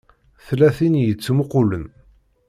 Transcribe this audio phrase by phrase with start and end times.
[0.45, 1.85] Tella tin i yettmuqqulen.